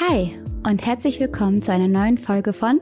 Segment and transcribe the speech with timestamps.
[0.00, 0.34] Hi
[0.66, 2.80] und herzlich willkommen zu einer neuen Folge von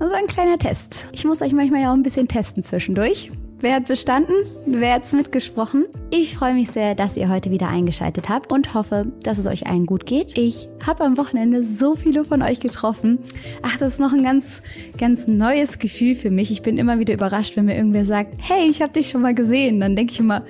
[0.00, 1.06] Also ein kleiner Test.
[1.12, 3.30] Ich muss euch manchmal ja auch ein bisschen testen zwischendurch.
[3.60, 4.34] Wer hat bestanden?
[4.66, 5.86] Wer hat's mitgesprochen?
[6.10, 9.68] Ich freue mich sehr, dass ihr heute wieder eingeschaltet habt und hoffe, dass es euch
[9.68, 10.36] allen gut geht.
[10.36, 13.20] Ich habe am Wochenende so viele von euch getroffen.
[13.62, 14.60] Ach, das ist noch ein ganz,
[14.98, 16.50] ganz neues Gefühl für mich.
[16.50, 19.36] Ich bin immer wieder überrascht, wenn mir irgendwer sagt, hey, ich habe dich schon mal
[19.36, 19.78] gesehen.
[19.78, 20.44] Dann denke ich immer,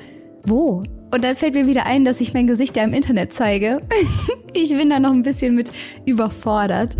[0.45, 0.83] wo?
[1.11, 3.83] Und dann fällt mir wieder ein, dass ich mein Gesicht ja im Internet zeige.
[4.53, 5.73] ich bin da noch ein bisschen mit
[6.05, 6.97] überfordert.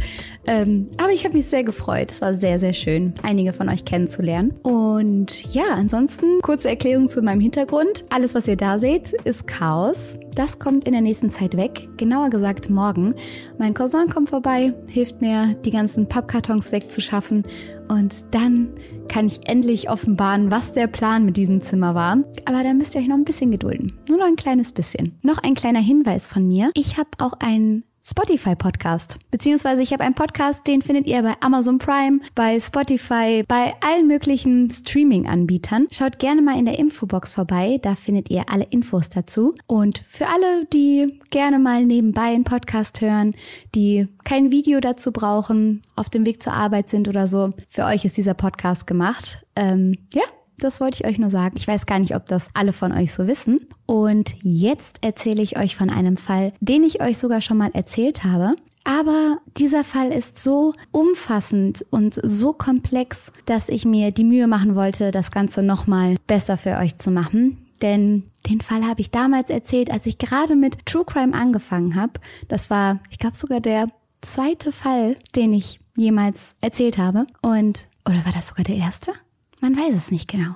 [0.49, 2.11] Ähm, aber ich habe mich sehr gefreut.
[2.11, 4.53] Es war sehr, sehr schön, einige von euch kennenzulernen.
[4.63, 8.05] Und ja, ansonsten kurze Erklärung zu meinem Hintergrund.
[8.09, 10.17] Alles, was ihr da seht, ist Chaos.
[10.35, 11.87] Das kommt in der nächsten Zeit weg.
[11.99, 13.15] Genauer gesagt morgen.
[13.59, 17.43] Mein Cousin kommt vorbei, hilft mir, die ganzen Pappkartons wegzuschaffen.
[17.89, 18.71] Und dann
[19.09, 22.19] kann ich endlich offenbaren, was der Plan mit diesem Zimmer war.
[22.47, 23.99] Aber da müsst ihr euch noch ein bisschen gedulden.
[24.09, 25.19] Nur noch ein kleines bisschen.
[25.23, 26.71] Noch ein kleiner Hinweis von mir.
[26.75, 29.19] Ich habe auch einen Spotify-Podcast.
[29.31, 34.07] Beziehungsweise ich habe einen Podcast, den findet ihr bei Amazon Prime, bei Spotify, bei allen
[34.07, 35.89] möglichen Streaming-Anbietern.
[35.93, 39.55] Schaut gerne mal in der Infobox vorbei, da findet ihr alle Infos dazu.
[39.67, 43.35] Und für alle, die gerne mal nebenbei einen Podcast hören,
[43.75, 48.07] die kein Video dazu brauchen, auf dem Weg zur Arbeit sind oder so, für euch
[48.07, 49.45] ist dieser Podcast gemacht.
[49.55, 50.23] Ähm, ja,
[50.61, 51.57] das wollte ich euch nur sagen.
[51.57, 53.61] Ich weiß gar nicht, ob das alle von euch so wissen.
[53.87, 58.25] Und jetzt erzähle ich euch von einem Fall, den ich euch sogar schon mal erzählt
[58.25, 58.55] habe.
[58.85, 64.75] Aber dieser Fall ist so umfassend und so komplex, dass ich mir die Mühe machen
[64.75, 67.67] wollte, das Ganze nochmal besser für euch zu machen.
[67.83, 72.15] Denn den Fall habe ich damals erzählt, als ich gerade mit True Crime angefangen habe.
[72.49, 73.89] Das war, ich glaube, sogar der
[74.23, 77.27] zweite Fall, den ich jemals erzählt habe.
[77.43, 79.13] Und, oder war das sogar der erste?
[79.61, 80.55] Man weiß es nicht genau.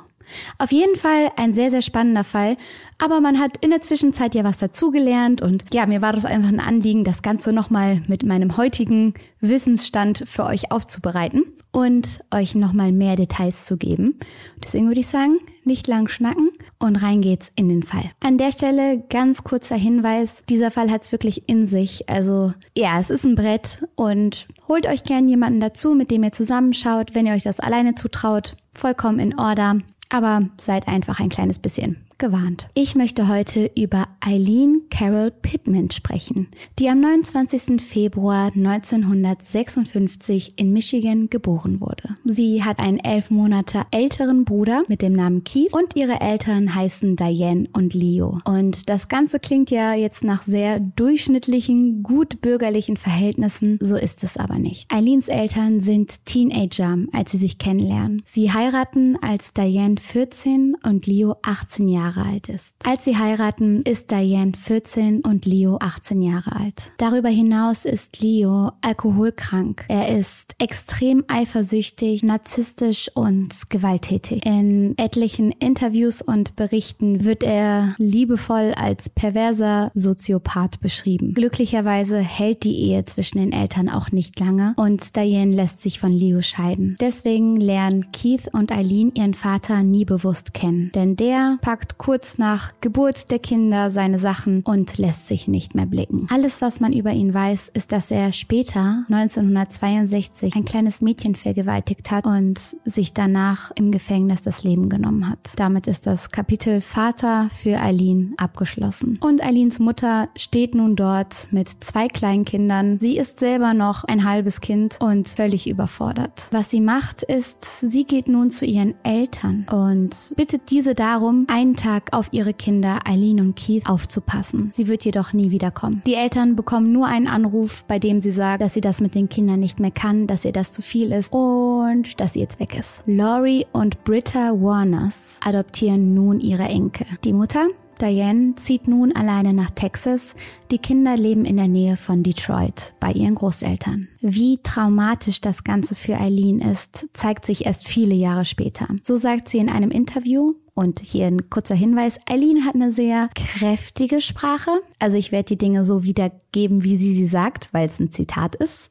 [0.59, 2.57] Auf jeden Fall ein sehr, sehr spannender Fall.
[2.99, 6.49] Aber man hat in der Zwischenzeit ja was dazugelernt und ja, mir war das einfach
[6.49, 12.93] ein Anliegen, das Ganze nochmal mit meinem heutigen Wissensstand für euch aufzubereiten und euch nochmal
[12.93, 14.19] mehr Details zu geben.
[14.63, 18.05] Deswegen würde ich sagen, nicht lang schnacken und rein geht's in den Fall.
[18.21, 22.09] An der Stelle ganz kurzer Hinweis, dieser Fall hat's wirklich in sich.
[22.11, 26.33] Also ja, es ist ein Brett und holt euch gern jemanden dazu, mit dem ihr
[26.33, 28.57] zusammenschaut, wenn ihr euch das alleine zutraut.
[28.75, 29.77] Vollkommen in Order
[30.13, 32.69] aber seid einfach ein kleines bisschen gewarnt.
[32.75, 36.47] Ich möchte heute über Eileen Carol Pittman sprechen,
[36.79, 37.83] die am 29.
[37.83, 42.17] Februar 1956 in Michigan geboren wurde.
[42.25, 47.17] Sie hat einen elf Monate älteren Bruder mit dem Namen Keith und ihre Eltern heißen
[47.17, 48.39] Diane und Leo.
[48.45, 54.37] Und das Ganze klingt ja jetzt nach sehr durchschnittlichen, gut bürgerlichen Verhältnissen, so ist es
[54.37, 54.89] aber nicht.
[54.93, 58.23] Eileens Eltern sind Teenager, als sie sich kennenlernen.
[58.25, 62.75] Sie heiraten, als Diane 14 und Leo 18 Jahre Jahre alt ist.
[62.85, 66.91] Als sie heiraten, ist Diane 14 und Leo 18 Jahre alt.
[66.99, 69.85] Darüber hinaus ist Leo alkoholkrank.
[69.89, 74.45] Er ist extrem eifersüchtig, narzisstisch und gewalttätig.
[74.45, 81.35] In etlichen Interviews und Berichten wird er liebevoll als perverser Soziopath beschrieben.
[81.35, 86.13] Glücklicherweise hält die Ehe zwischen den Eltern auch nicht lange und Diane lässt sich von
[86.13, 86.97] Leo scheiden.
[87.01, 92.73] Deswegen lernen Keith und Eileen ihren Vater nie bewusst kennen, denn der packt kurz nach
[92.81, 96.27] Geburt der Kinder seine Sachen und lässt sich nicht mehr blicken.
[96.33, 102.11] Alles, was man über ihn weiß, ist, dass er später, 1962, ein kleines Mädchen vergewaltigt
[102.11, 105.53] hat und sich danach im Gefängnis das Leben genommen hat.
[105.55, 109.21] Damit ist das Kapitel Vater für Eileen abgeschlossen.
[109.23, 112.99] Und Eileens Mutter steht nun dort mit zwei Kleinkindern.
[112.99, 116.49] Sie ist selber noch ein halbes Kind und völlig überfordert.
[116.51, 121.77] Was sie macht, ist, sie geht nun zu ihren Eltern und bittet diese darum, einen
[121.77, 124.71] Tag Tag auf ihre Kinder Eileen und Keith aufzupassen.
[124.73, 126.03] Sie wird jedoch nie wiederkommen.
[126.07, 129.29] Die Eltern bekommen nur einen Anruf, bei dem sie sagt, dass sie das mit den
[129.29, 132.79] Kindern nicht mehr kann, dass ihr das zu viel ist und dass sie jetzt weg
[132.79, 133.03] ist.
[133.05, 137.07] Laurie und Britta Warners adoptieren nun ihre Enkel.
[137.25, 137.69] Die Mutter
[138.01, 140.35] Diane zieht nun alleine nach Texas.
[140.71, 144.09] Die Kinder leben in der Nähe von Detroit bei ihren Großeltern.
[144.21, 148.89] Wie traumatisch das Ganze für Eileen ist, zeigt sich erst viele Jahre später.
[149.03, 153.29] So sagt sie in einem Interview, Und hier ein kurzer Hinweis, Eileen hat eine sehr
[153.35, 154.71] kräftige Sprache.
[154.99, 158.55] Also ich werde die Dinge so wiedergeben, wie sie sie sagt, weil es ein Zitat
[158.55, 158.91] ist.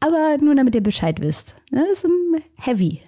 [0.00, 1.56] Aber nur damit ihr Bescheid wisst.
[1.70, 2.06] Das ist
[2.56, 3.02] heavy.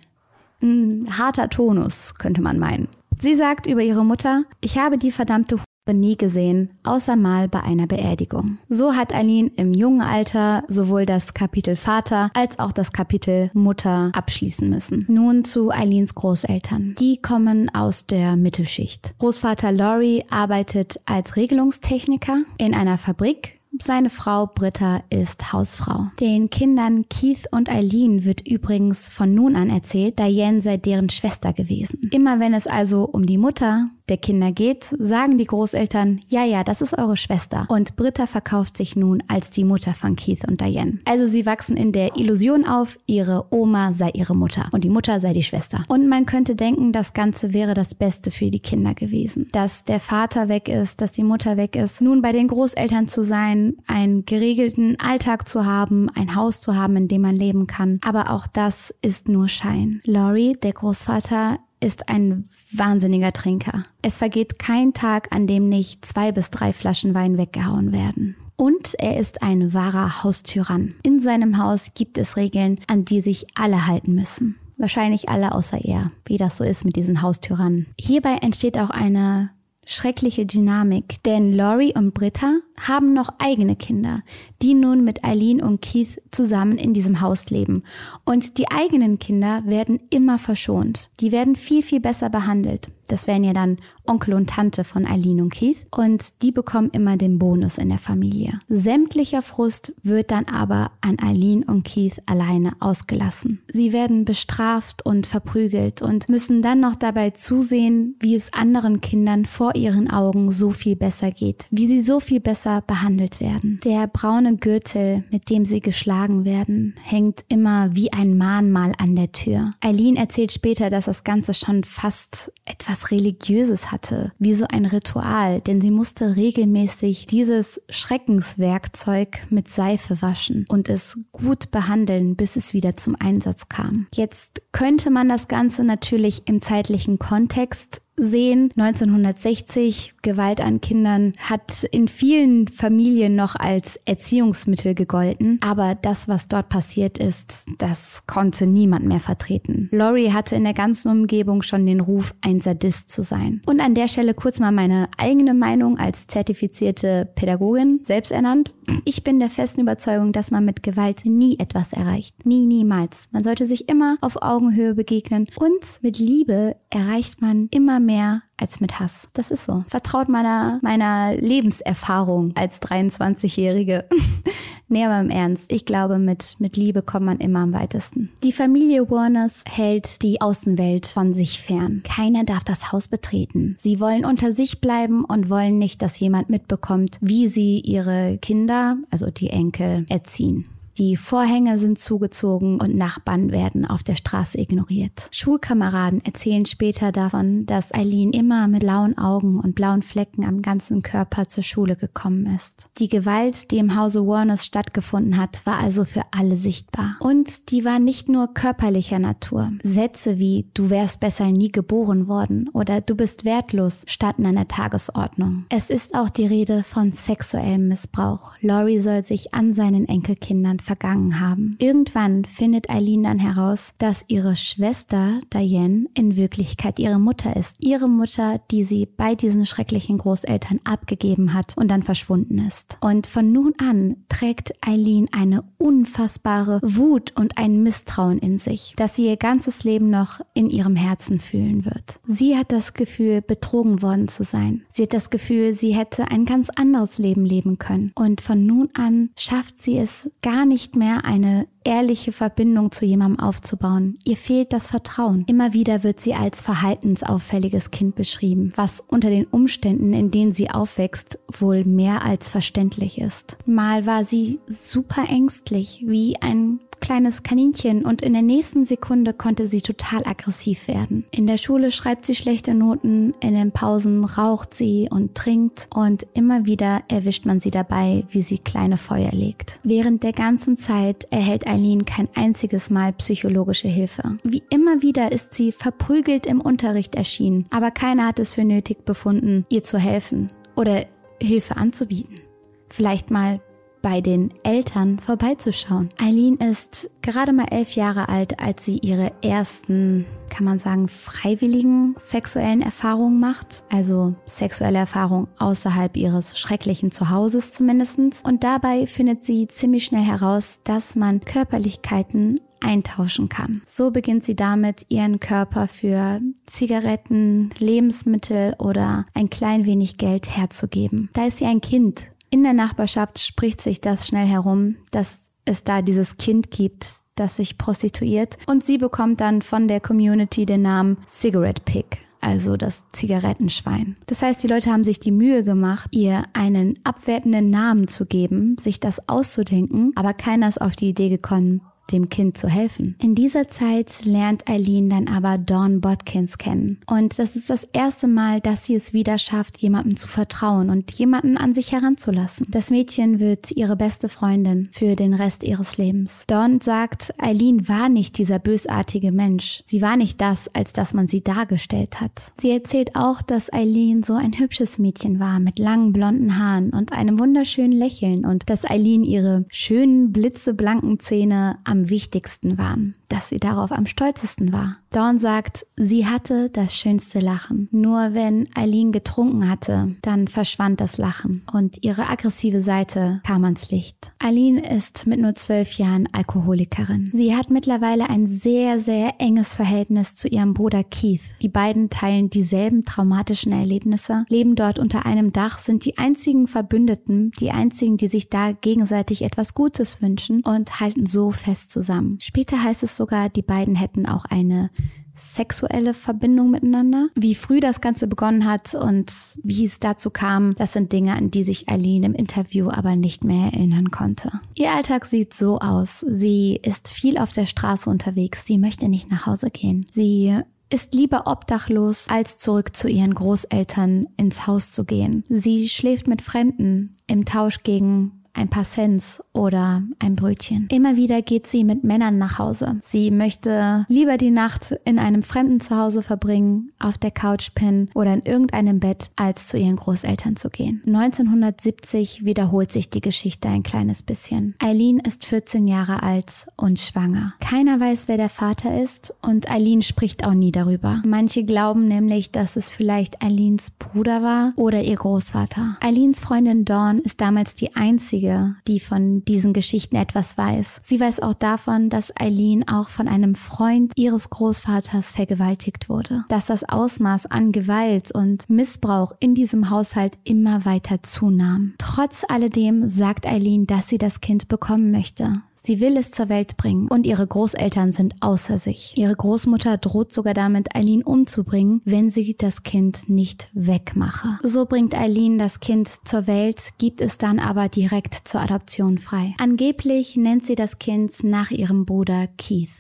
[0.62, 2.88] Ein harter Tonus, könnte man meinen.
[3.19, 5.58] Sie sagt über ihre Mutter, ich habe die verdammte
[5.93, 8.58] nie gesehen, außer mal bei einer Beerdigung.
[8.69, 14.12] So hat Eileen im jungen Alter sowohl das Kapitel Vater als auch das Kapitel Mutter
[14.14, 15.05] abschließen müssen.
[15.08, 16.94] Nun zu Eileens Großeltern.
[17.00, 19.14] Die kommen aus der Mittelschicht.
[19.19, 26.11] Großvater Laurie arbeitet als Regelungstechniker in einer Fabrik seine Frau Britta ist Hausfrau.
[26.20, 31.55] Den Kindern Keith und Eileen wird übrigens von nun an erzählt, Diane sei deren Schwester
[31.55, 32.11] gewesen.
[32.12, 36.64] Immer wenn es also um die Mutter der Kinder geht, sagen die Großeltern, ja, ja,
[36.64, 37.66] das ist eure Schwester.
[37.69, 40.99] Und Britta verkauft sich nun als die Mutter von Keith und Diane.
[41.04, 45.20] Also sie wachsen in der Illusion auf, ihre Oma sei ihre Mutter und die Mutter
[45.20, 45.84] sei die Schwester.
[45.88, 49.49] Und man könnte denken, das Ganze wäre das Beste für die Kinder gewesen.
[49.52, 53.22] Dass der Vater weg ist, dass die Mutter weg ist, nun bei den Großeltern zu
[53.22, 57.98] sein, einen geregelten Alltag zu haben, ein Haus zu haben, in dem man leben kann.
[58.05, 60.00] Aber auch das ist nur Schein.
[60.05, 63.84] Laurie, der Großvater, ist ein wahnsinniger Trinker.
[64.02, 68.37] Es vergeht kein Tag, an dem nicht zwei bis drei Flaschen Wein weggehauen werden.
[68.56, 70.94] Und er ist ein wahrer Haustyrann.
[71.02, 74.56] In seinem Haus gibt es Regeln, an die sich alle halten müssen.
[74.79, 77.87] Wahrscheinlich alle außer er, wie das so ist mit diesen Haustyrannen.
[77.99, 79.50] Hierbei entsteht auch eine
[79.84, 84.23] schreckliche Dynamik, denn Laurie und Britta haben noch eigene Kinder,
[84.61, 87.82] die nun mit Eileen und Keith zusammen in diesem Haus leben.
[88.25, 91.11] Und die eigenen Kinder werden immer verschont.
[91.20, 92.90] Die werden viel, viel besser behandelt.
[93.12, 93.76] Das wären ja dann
[94.06, 95.86] Onkel und Tante von Eileen und Keith.
[95.90, 98.58] Und die bekommen immer den Bonus in der Familie.
[98.68, 103.60] Sämtlicher Frust wird dann aber an Eileen und Keith alleine ausgelassen.
[103.70, 109.44] Sie werden bestraft und verprügelt und müssen dann noch dabei zusehen, wie es anderen Kindern
[109.44, 113.78] vor ihren Augen so viel besser geht, wie sie so viel besser behandelt werden.
[113.84, 119.32] Der braune Gürtel, mit dem sie geschlagen werden, hängt immer wie ein Mahnmal an der
[119.32, 119.72] Tür.
[119.80, 125.60] Eileen erzählt später, dass das Ganze schon fast etwas Religiöses hatte, wie so ein Ritual,
[125.60, 132.75] denn sie musste regelmäßig dieses Schreckenswerkzeug mit Seife waschen und es gut behandeln, bis es
[132.75, 134.06] wieder zum Einsatz kam.
[134.14, 138.70] Jetzt könnte man das Ganze natürlich im zeitlichen Kontext sehen.
[138.76, 146.48] 1960 Gewalt an Kindern hat in vielen Familien noch als Erziehungsmittel gegolten, aber das, was
[146.48, 149.88] dort passiert ist, das konnte niemand mehr vertreten.
[149.92, 153.62] Laurie hatte in der ganzen Umgebung schon den Ruf, ein Sadist zu sein.
[153.66, 158.74] Und an der Stelle kurz mal meine eigene Meinung als zertifizierte Pädagogin, selbst ernannt.
[159.04, 162.44] Ich bin der festen Überzeugung, dass man mit Gewalt nie etwas erreicht.
[162.44, 163.28] Nie, niemals.
[163.32, 168.81] Man sollte sich immer auf Augenhöhe begegnen und mit Liebe erreicht man immer mehr als
[168.81, 169.28] mit Hass.
[169.32, 169.84] Das ist so.
[169.88, 174.04] Vertraut meiner, meiner Lebenserfahrung als 23-Jährige.
[174.88, 175.72] nee, aber im Ernst.
[175.72, 178.31] Ich glaube, mit, mit Liebe kommt man immer am weitesten.
[178.43, 182.02] Die Familie Warners hält die Außenwelt von sich fern.
[182.04, 183.76] Keiner darf das Haus betreten.
[183.78, 188.96] Sie wollen unter sich bleiben und wollen nicht, dass jemand mitbekommt, wie sie ihre Kinder,
[189.10, 190.66] also die Enkel, erziehen.
[190.98, 195.28] Die Vorhänge sind zugezogen und Nachbarn werden auf der Straße ignoriert.
[195.30, 201.02] Schulkameraden erzählen später davon, dass Eileen immer mit blauen Augen und blauen Flecken am ganzen
[201.02, 202.90] Körper zur Schule gekommen ist.
[202.98, 207.17] Die Gewalt, die im Hause Warners stattgefunden hat, war also für alle sichtbar.
[207.20, 209.72] Und die war nicht nur körperlicher Natur.
[209.82, 214.69] Sätze wie du wärst besser nie geboren worden oder du bist wertlos standen an der
[214.69, 215.64] Tagesordnung.
[215.70, 218.52] Es ist auch die Rede von sexuellem Missbrauch.
[218.60, 221.77] Laurie soll sich an seinen Enkelkindern vergangen haben.
[221.79, 227.77] Irgendwann findet Eileen dann heraus, dass ihre Schwester Diane in Wirklichkeit ihre Mutter ist.
[227.79, 232.98] Ihre Mutter, die sie bei diesen schrecklichen Großeltern abgegeben hat und dann verschwunden ist.
[233.01, 239.17] Und von nun an trägt Eileen eine unfassbare Wut und ein Misstrauen in sich, das
[239.17, 242.20] sie ihr ganzes Leben noch in ihrem Herzen fühlen wird.
[242.27, 244.84] Sie hat das Gefühl, betrogen worden zu sein.
[244.93, 248.12] Sie hat das Gefühl, sie hätte ein ganz anderes Leben leben können.
[248.15, 253.05] Und von nun an schafft sie es gar nicht nicht mehr eine ehrliche Verbindung zu
[253.05, 254.19] jemandem aufzubauen.
[254.24, 255.44] Ihr fehlt das Vertrauen.
[255.46, 260.70] Immer wieder wird sie als verhaltensauffälliges Kind beschrieben, was unter den Umständen, in denen sie
[260.70, 263.58] aufwächst, wohl mehr als verständlich ist.
[263.67, 269.66] Mal war sie super ängstlich, wie ein kleines Kaninchen und in der nächsten Sekunde konnte
[269.66, 271.26] sie total aggressiv werden.
[271.32, 276.26] In der Schule schreibt sie schlechte Noten, in den Pausen raucht sie und trinkt und
[276.32, 279.80] immer wieder erwischt man sie dabei, wie sie kleine Feuer legt.
[279.82, 284.38] Während der ganzen Zeit erhält Eileen kein einziges Mal psychologische Hilfe.
[284.44, 289.04] Wie immer wieder ist sie verprügelt im Unterricht erschienen, aber keiner hat es für nötig
[289.04, 291.04] befunden, ihr zu helfen oder
[291.42, 292.40] Hilfe anzubieten.
[292.88, 293.60] Vielleicht mal
[294.02, 296.10] bei den Eltern vorbeizuschauen.
[296.20, 302.14] Eileen ist gerade mal elf Jahre alt, als sie ihre ersten, kann man sagen, freiwilligen
[302.18, 303.84] sexuellen Erfahrungen macht.
[303.90, 308.42] Also sexuelle Erfahrung außerhalb ihres schrecklichen Zuhauses zumindestens.
[308.42, 313.82] Und dabei findet sie ziemlich schnell heraus, dass man Körperlichkeiten eintauschen kann.
[313.86, 321.30] So beginnt sie damit, ihren Körper für Zigaretten, Lebensmittel oder ein klein wenig Geld herzugeben.
[321.32, 325.84] Da ist sie ein Kind, in der Nachbarschaft spricht sich das schnell herum, dass es
[325.84, 330.82] da dieses Kind gibt, das sich prostituiert und sie bekommt dann von der Community den
[330.82, 334.16] Namen Cigarette Pig also das Zigarettenschwein.
[334.26, 338.76] Das heißt, die Leute haben sich die Mühe gemacht, ihr einen abwertenden Namen zu geben,
[338.78, 343.16] sich das auszudenken, aber keiner ist auf die Idee gekommen, dem Kind zu helfen.
[343.20, 347.00] In dieser Zeit lernt Eileen dann aber Dawn Botkins kennen.
[347.06, 351.12] Und das ist das erste Mal, dass sie es wieder schafft, jemandem zu vertrauen und
[351.12, 352.66] jemanden an sich heranzulassen.
[352.70, 356.44] Das Mädchen wird ihre beste Freundin für den Rest ihres Lebens.
[356.46, 359.82] Dawn sagt, Eileen war nicht dieser bösartige Mensch.
[359.86, 362.52] Sie war nicht das, als dass man sie dargestellt hat.
[362.56, 367.12] Sie erzählt auch, dass Eileen so ein hübsches Mädchen war mit langen blonden Haaren und
[367.12, 373.58] einem wunderschönen Lächeln und dass Eileen ihre schönen blitzeblanken Zähne am wichtigsten waren, dass sie
[373.58, 374.98] darauf am stolzesten war.
[375.10, 377.89] Dawn sagt, sie hatte das schönste Lachen.
[377.91, 383.91] Nur wenn Eileen getrunken hatte, dann verschwand das Lachen und ihre aggressive Seite kam ans
[383.91, 384.32] Licht.
[384.39, 387.31] Eileen ist mit nur zwölf Jahren Alkoholikerin.
[387.32, 391.43] Sie hat mittlerweile ein sehr, sehr enges Verhältnis zu ihrem Bruder Keith.
[391.60, 397.51] Die beiden teilen dieselben traumatischen Erlebnisse, leben dort unter einem Dach, sind die einzigen Verbündeten,
[397.60, 402.39] die einzigen, die sich da gegenseitig etwas Gutes wünschen und halten so fest zusammen.
[402.41, 404.91] Später heißt es sogar, die beiden hätten auch eine
[405.36, 407.29] sexuelle Verbindung miteinander.
[407.36, 411.50] Wie früh das Ganze begonnen hat und wie es dazu kam, das sind Dinge, an
[411.50, 414.50] die sich Aline im Interview aber nicht mehr erinnern konnte.
[414.74, 416.20] Ihr Alltag sieht so aus.
[416.20, 418.67] Sie ist viel auf der Straße unterwegs.
[418.67, 420.06] Sie möchte nicht nach Hause gehen.
[420.10, 420.56] Sie
[420.91, 425.44] ist lieber obdachlos, als zurück zu ihren Großeltern ins Haus zu gehen.
[425.48, 430.88] Sie schläft mit Fremden im Tausch gegen ein paar Cents oder ein Brötchen.
[430.90, 432.98] Immer wieder geht sie mit Männern nach Hause.
[433.02, 438.34] Sie möchte lieber die Nacht in einem fremden Zuhause verbringen, auf der Couch pennen oder
[438.34, 441.02] in irgendeinem Bett, als zu ihren Großeltern zu gehen.
[441.06, 444.74] 1970 wiederholt sich die Geschichte ein kleines bisschen.
[444.78, 447.54] Eileen ist 14 Jahre alt und schwanger.
[447.60, 451.22] Keiner weiß, wer der Vater ist und Eileen spricht auch nie darüber.
[451.26, 455.96] Manche glauben nämlich, dass es vielleicht Eileens Bruder war oder ihr Großvater.
[456.00, 461.01] Eileens Freundin Dawn ist damals die einzige einzige, die von diesen Geschichten etwas weiß.
[461.03, 466.44] Sie weiß auch davon, dass Eileen auch von einem Freund ihres Großvaters vergewaltigt wurde.
[466.49, 471.94] Dass das Ausmaß an Gewalt und Missbrauch in diesem Haushalt immer weiter zunahm.
[471.99, 475.63] Trotz alledem sagt Eileen, dass sie das Kind bekommen möchte.
[475.84, 479.19] Sie will es zur Welt bringen und ihre Großeltern sind außer sich.
[479.19, 484.60] Ihre Großmutter droht sogar damit, Eileen umzubringen, wenn sie das Kind nicht wegmache.
[484.62, 489.56] So bringt Eileen das Kind zur Welt, gibt es dann aber direkt zur Adoption frei.
[489.58, 492.93] Angeblich nennt sie das Kind nach ihrem Bruder Keith.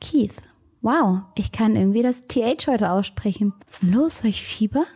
[0.00, 0.32] Keith.
[0.80, 3.52] Wow, ich kann irgendwie das TH heute aussprechen.
[3.66, 4.18] Was ist los?
[4.20, 4.86] Habe ich Fieber?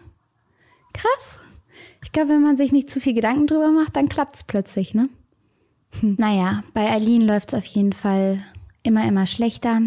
[0.94, 1.40] Krass.
[2.02, 5.10] Ich glaube, wenn man sich nicht zu viel Gedanken drüber macht, dann klappt's plötzlich, ne?
[6.00, 6.16] Hm.
[6.18, 8.40] Naja, bei Eileen läuft es auf jeden Fall
[8.82, 9.80] immer, immer schlechter.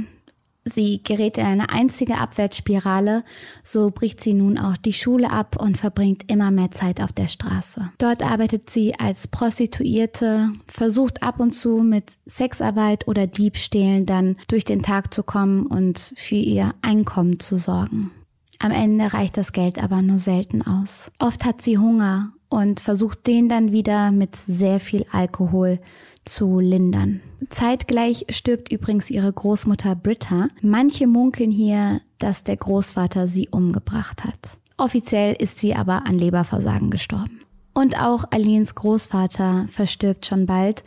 [0.67, 3.23] Sie gerät in eine einzige Abwärtsspirale,
[3.63, 7.27] so bricht sie nun auch die Schule ab und verbringt immer mehr Zeit auf der
[7.27, 7.91] Straße.
[7.99, 14.65] Dort arbeitet sie als Prostituierte, versucht ab und zu mit Sexarbeit oder Diebstählen dann durch
[14.65, 18.09] den Tag zu kommen und für ihr Einkommen zu sorgen.
[18.57, 21.11] Am Ende reicht das Geld aber nur selten aus.
[21.19, 25.79] Oft hat sie Hunger und versucht den dann wieder mit sehr viel Alkohol
[26.25, 27.21] zu lindern.
[27.49, 30.47] Zeitgleich stirbt übrigens ihre Großmutter Britta.
[30.61, 34.57] Manche munkeln hier, dass der Großvater sie umgebracht hat.
[34.77, 37.41] Offiziell ist sie aber an Leberversagen gestorben.
[37.73, 40.83] Und auch Alins Großvater verstirbt schon bald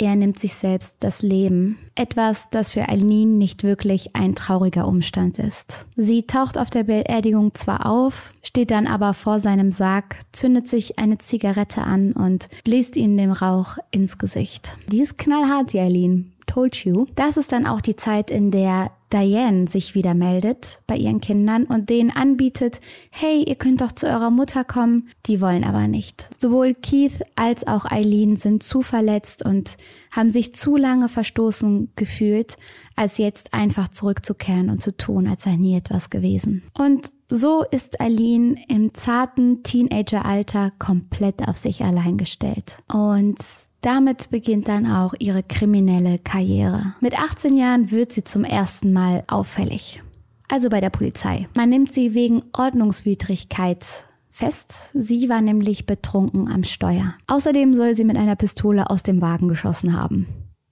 [0.00, 1.78] er nimmt sich selbst das Leben.
[1.94, 5.86] Etwas, das für Eileen nicht wirklich ein trauriger Umstand ist.
[5.94, 10.98] Sie taucht auf der Beerdigung zwar auf, steht dann aber vor seinem Sarg, zündet sich
[10.98, 14.78] eine Zigarette an und bläst ihnen dem Rauch ins Gesicht.
[14.90, 16.32] Die ist knallhart, die Eileen.
[16.50, 17.06] Told You.
[17.14, 21.64] Das ist dann auch die Zeit, in der Diane sich wieder meldet bei ihren Kindern
[21.64, 22.80] und denen anbietet,
[23.10, 25.08] hey, ihr könnt doch zu eurer Mutter kommen.
[25.26, 26.28] Die wollen aber nicht.
[26.38, 29.76] Sowohl Keith als auch Eileen sind zu verletzt und
[30.10, 32.56] haben sich zu lange verstoßen gefühlt,
[32.96, 36.64] als jetzt einfach zurückzukehren und zu tun, als sei nie etwas gewesen.
[36.76, 42.78] Und so ist Eileen im zarten Teenageralter komplett auf sich allein gestellt.
[42.92, 43.38] Und
[43.80, 46.94] damit beginnt dann auch ihre kriminelle Karriere.
[47.00, 50.02] Mit 18 Jahren wird sie zum ersten Mal auffällig.
[50.48, 51.48] Also bei der Polizei.
[51.56, 53.84] Man nimmt sie wegen Ordnungswidrigkeit
[54.30, 54.90] fest.
[54.94, 57.14] Sie war nämlich betrunken am Steuer.
[57.26, 60.26] Außerdem soll sie mit einer Pistole aus dem Wagen geschossen haben.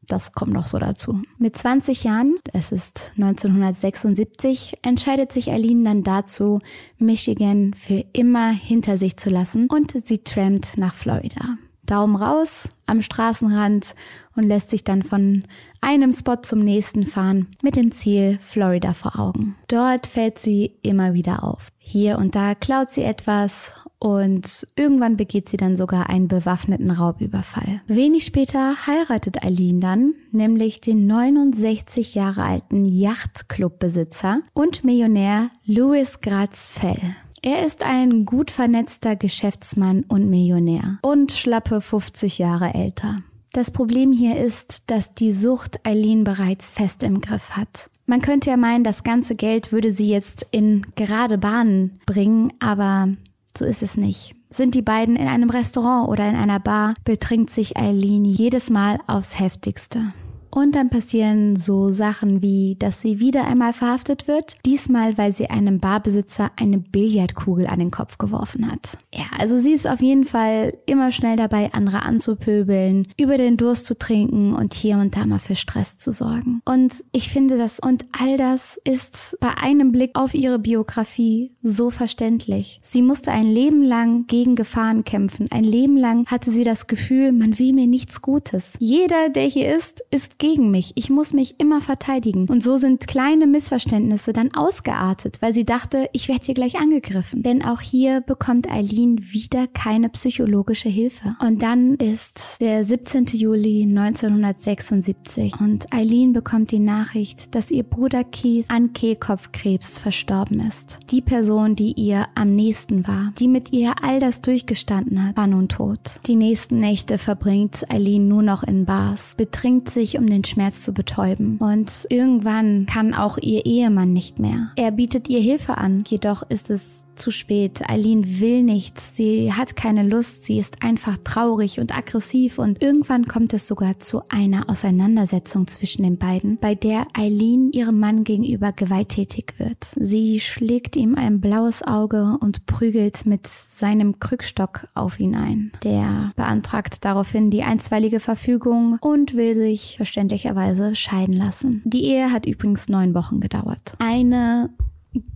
[0.08, 1.20] Das kommt noch so dazu.
[1.38, 6.60] Mit 20 Jahren, es ist 1976, entscheidet sich Aline dann dazu,
[6.96, 11.58] Michigan für immer hinter sich zu lassen und sie trampt nach Florida.
[11.90, 13.95] Daumen raus am Straßenrand
[14.37, 15.45] und lässt sich dann von
[15.80, 19.57] einem Spot zum nächsten fahren mit dem Ziel Florida vor Augen.
[19.68, 21.68] Dort fällt sie immer wieder auf.
[21.78, 27.83] Hier und da klaut sie etwas und irgendwann begeht sie dann sogar einen bewaffneten Raubüberfall.
[27.87, 36.68] Wenig später heiratet Eileen dann, nämlich den 69 Jahre alten Yachtclubbesitzer und Millionär Louis Graz
[36.68, 37.16] Fell.
[37.50, 43.17] Er ist ein gut vernetzter Geschäftsmann und Millionär und schlappe 50 Jahre älter.
[43.55, 47.88] Das Problem hier ist, dass die Sucht Eileen bereits fest im Griff hat.
[48.05, 53.09] Man könnte ja meinen, das ganze Geld würde sie jetzt in gerade Bahnen bringen, aber
[53.57, 54.35] so ist es nicht.
[54.50, 58.99] Sind die beiden in einem Restaurant oder in einer Bar, betrinkt sich Eileen jedes Mal
[59.07, 60.12] aufs heftigste.
[60.50, 64.57] Und dann passieren so Sachen wie, dass sie wieder einmal verhaftet wird.
[64.64, 68.99] Diesmal, weil sie einem Barbesitzer eine Billardkugel an den Kopf geworfen hat.
[69.14, 73.87] Ja, also sie ist auf jeden Fall immer schnell dabei, andere anzupöbeln, über den Durst
[73.87, 76.61] zu trinken und hier und da mal für Stress zu sorgen.
[76.64, 81.90] Und ich finde das, und all das ist bei einem Blick auf ihre Biografie so
[81.90, 82.81] verständlich.
[82.83, 85.49] Sie musste ein Leben lang gegen Gefahren kämpfen.
[85.50, 88.75] Ein Leben lang hatte sie das Gefühl, man will mir nichts Gutes.
[88.78, 90.05] Jeder, der hier ist,
[90.38, 90.92] gegen mich.
[90.95, 92.49] Ich muss mich immer verteidigen.
[92.49, 97.42] Und so sind kleine Missverständnisse dann ausgeartet, weil sie dachte, ich werde hier gleich angegriffen.
[97.42, 101.37] Denn auch hier bekommt Eileen wieder keine psychologische Hilfe.
[101.45, 103.26] Und dann ist der 17.
[103.33, 111.00] Juli 1976 und Eileen bekommt die Nachricht, dass ihr Bruder Keith an Kehlkopfkrebs verstorben ist.
[111.10, 115.47] Die Person, die ihr am nächsten war, die mit ihr all das durchgestanden hat, war
[115.49, 116.21] nun tot.
[116.26, 120.93] Die nächsten Nächte verbringt Eileen nur noch in Bars, betrinkt sich um den Schmerz zu
[120.93, 121.58] betäuben.
[121.58, 124.71] Und irgendwann kann auch ihr Ehemann nicht mehr.
[124.76, 127.89] Er bietet ihr Hilfe an, jedoch ist es zu spät.
[127.89, 129.17] Eileen will nichts.
[129.17, 130.45] Sie hat keine Lust.
[130.45, 136.02] Sie ist einfach traurig und aggressiv und irgendwann kommt es sogar zu einer Auseinandersetzung zwischen
[136.02, 139.89] den beiden, bei der Eileen ihrem Mann gegenüber gewalttätig wird.
[139.97, 145.73] Sie schlägt ihm ein blaues Auge und prügelt mit seinem Krückstock auf ihn ein.
[145.85, 151.83] Der beantragt daraufhin die einstweilige Verfügung und will sich verständlicherweise scheiden lassen.
[151.85, 153.95] Die Ehe hat übrigens neun Wochen gedauert.
[153.99, 154.71] Eine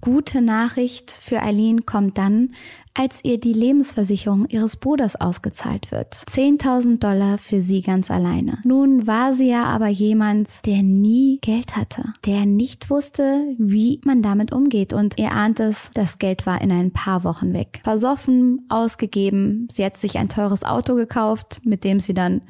[0.00, 2.52] gute Nachricht für Eileen kommt dann,
[2.94, 6.14] als ihr die Lebensversicherung ihres Bruders ausgezahlt wird.
[6.14, 8.58] 10.000 Dollar für sie ganz alleine.
[8.64, 14.22] Nun war sie ja aber jemand, der nie Geld hatte, der nicht wusste, wie man
[14.22, 17.80] damit umgeht und ihr ahnt es, das Geld war in ein paar Wochen weg.
[17.82, 22.42] Versoffen, ausgegeben, sie hat sich ein teures Auto gekauft, mit dem sie dann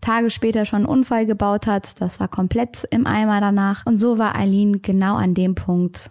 [0.00, 2.00] Tage später schon einen Unfall gebaut hat.
[2.00, 3.84] Das war komplett im Eimer danach.
[3.86, 6.10] Und so war Eileen genau an dem Punkt,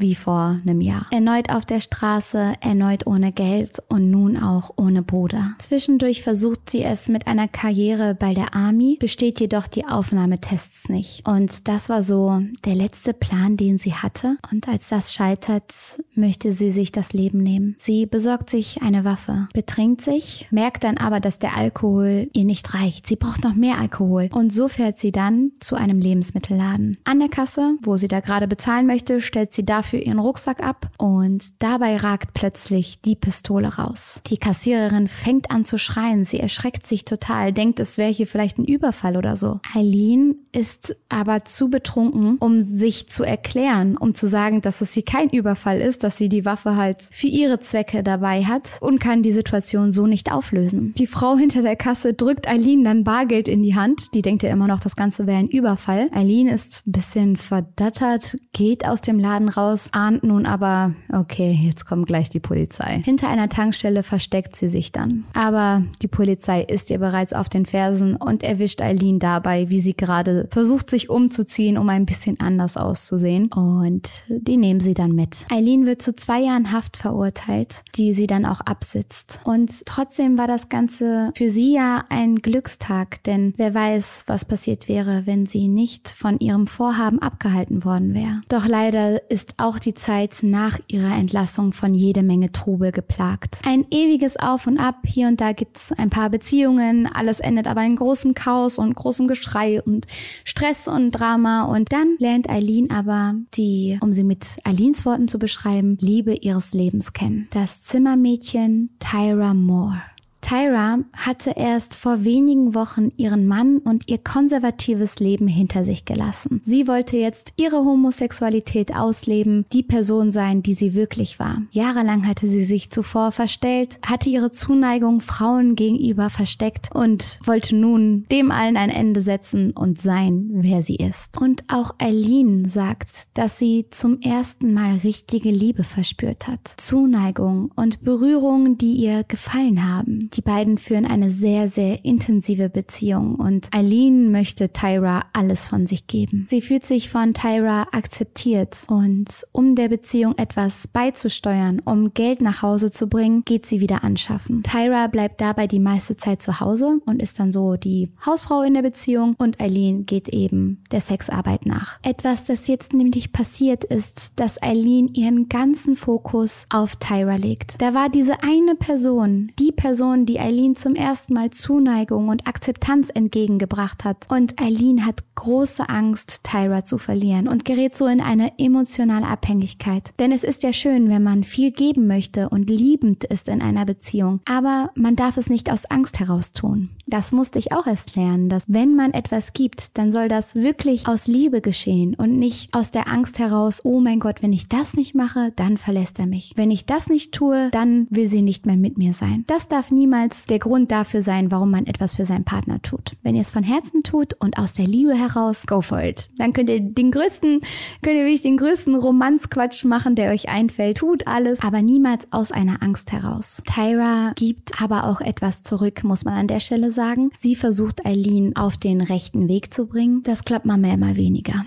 [0.00, 1.06] Wie vor einem Jahr.
[1.10, 5.52] Erneut auf der Straße, erneut ohne Geld und nun auch ohne Bruder.
[5.58, 11.26] Zwischendurch versucht sie es mit einer Karriere bei der Army, besteht jedoch die Aufnahmetests nicht.
[11.26, 14.36] Und das war so der letzte Plan, den sie hatte.
[14.50, 15.72] Und als das scheitert,
[16.14, 17.76] möchte sie sich das Leben nehmen.
[17.78, 22.74] Sie besorgt sich eine Waffe, betrinkt sich, merkt dann aber, dass der Alkohol ihr nicht
[22.74, 23.06] reicht.
[23.06, 24.28] Sie braucht noch mehr Alkohol.
[24.32, 26.98] Und so fährt sie dann zu einem Lebensmittelladen.
[27.04, 30.90] An der Kasse, wo sie da gerade bezahlen möchte, stellt sie dafür ihren Rucksack ab
[30.98, 34.20] und dabei ragt plötzlich die Pistole raus.
[34.26, 36.24] Die Kassiererin fängt an zu schreien.
[36.24, 39.60] Sie erschreckt sich total, denkt, es wäre hier vielleicht ein Überfall oder so.
[39.74, 45.04] Eileen ist aber zu betrunken, um sich zu erklären, um zu sagen, dass es hier
[45.04, 49.22] kein Überfall ist, dass sie die Waffe halt für ihre Zwecke dabei hat und kann
[49.22, 50.94] die Situation so nicht auflösen.
[50.98, 54.14] Die Frau hinter der Kasse drückt Eileen dann Bargeld in die Hand.
[54.14, 56.08] Die denkt ja immer noch, das Ganze wäre ein Überfall.
[56.12, 61.86] Eileen ist ein bisschen verdattert, geht aus dem Laden raus, ahnt nun aber, okay, jetzt
[61.86, 63.00] kommt gleich die Polizei.
[63.04, 65.24] Hinter einer Tankstelle versteckt sie sich dann.
[65.34, 69.96] Aber die Polizei ist ihr bereits auf den Fersen und erwischt Eileen dabei, wie sie
[69.96, 73.48] gerade versucht, sich umzuziehen, um ein bisschen anders auszusehen.
[73.52, 75.46] Und die nehmen sie dann mit.
[75.50, 79.40] Eileen wird zu zwei Jahren Haft verurteilt, die sie dann auch absitzt.
[79.44, 84.88] Und trotzdem war das Ganze für sie ja ein Glückstag, denn wer weiß, was passiert
[84.88, 88.40] wäre, wenn sie nicht von ihrem Vorhaben abgehalten worden wäre.
[88.48, 93.58] Doch leider ist auch die Zeit nach ihrer Entlassung von jede Menge Trubel geplagt.
[93.64, 97.82] Ein ewiges Auf und Ab, hier und da gibt's ein paar Beziehungen, alles endet aber
[97.82, 100.06] in großem Chaos und großem Geschrei und
[100.44, 105.38] Stress und Drama und dann lernt Eileen aber die, um sie mit Eileens Worten zu
[105.38, 107.48] beschreiben, Liebe ihres Lebens kennen.
[107.52, 110.02] Das Zimmermädchen Tyra Moore.
[110.40, 116.60] Tyra hatte erst vor wenigen Wochen ihren Mann und ihr konservatives Leben hinter sich gelassen.
[116.64, 121.62] Sie wollte jetzt ihre Homosexualität ausleben, die Person sein, die sie wirklich war.
[121.70, 128.24] Jahrelang hatte sie sich zuvor verstellt, hatte ihre Zuneigung Frauen gegenüber versteckt und wollte nun
[128.30, 131.40] dem allen ein Ende setzen und sein, wer sie ist.
[131.40, 136.74] Und auch Eileen sagt, dass sie zum ersten Mal richtige Liebe verspürt hat.
[136.76, 140.29] Zuneigung und Berührungen, die ihr gefallen haben.
[140.34, 146.06] Die beiden führen eine sehr, sehr intensive Beziehung und Eileen möchte Tyra alles von sich
[146.06, 146.46] geben.
[146.48, 152.62] Sie fühlt sich von Tyra akzeptiert und um der Beziehung etwas beizusteuern, um Geld nach
[152.62, 154.62] Hause zu bringen, geht sie wieder anschaffen.
[154.62, 158.74] Tyra bleibt dabei die meiste Zeit zu Hause und ist dann so die Hausfrau in
[158.74, 161.98] der Beziehung und Eileen geht eben der Sexarbeit nach.
[162.02, 167.80] Etwas, das jetzt nämlich passiert ist, dass Eileen ihren ganzen Fokus auf Tyra legt.
[167.80, 172.46] Da war diese eine Person, die Person, Person, die Eileen zum ersten Mal Zuneigung und
[172.46, 174.26] Akzeptanz entgegengebracht hat.
[174.28, 180.12] Und Eileen hat große Angst, Tyra zu verlieren und gerät so in eine emotionale Abhängigkeit.
[180.18, 183.86] Denn es ist ja schön, wenn man viel geben möchte und liebend ist in einer
[183.86, 184.40] Beziehung.
[184.44, 186.90] Aber man darf es nicht aus Angst heraus tun.
[187.06, 191.08] Das musste ich auch erst lernen, dass wenn man etwas gibt, dann soll das wirklich
[191.08, 194.94] aus Liebe geschehen und nicht aus der Angst heraus, oh mein Gott, wenn ich das
[194.94, 196.52] nicht mache, dann verlässt er mich.
[196.54, 199.44] Wenn ich das nicht tue, dann will sie nicht mehr mit mir sein.
[199.48, 203.16] Das darf niemals niemals der Grund dafür sein, warum man etwas für seinen Partner tut.
[203.22, 206.30] Wenn ihr es von Herzen tut und aus der Liebe heraus, go for it.
[206.36, 207.60] Dann könnt ihr den größten,
[208.02, 210.98] könnt ihr wirklich den größten Romanzquatsch machen, der euch einfällt.
[210.98, 213.62] Tut alles, aber niemals aus einer Angst heraus.
[213.72, 217.30] Tyra gibt aber auch etwas zurück, muss man an der Stelle sagen.
[217.38, 220.24] Sie versucht Eileen auf den rechten Weg zu bringen.
[220.24, 221.64] Das klappt mehr, mal weniger.